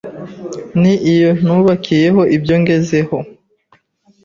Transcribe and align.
Ni 0.81 0.93
yo 1.21 1.31
nubakiyeho 1.45 2.21
ibyo 2.35 2.55
ngezeho, 2.61 3.17